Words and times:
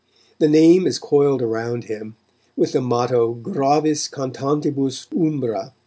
The 0.39 0.47
name 0.49 0.87
is 0.87 0.97
coiled 0.97 1.43
around 1.43 1.83
him, 1.83 2.15
with 2.55 2.71
the 2.71 2.81
motto, 2.81 3.35
Gravis 3.35 4.07
cantantibus 4.07 5.05
umbra. 5.15 5.75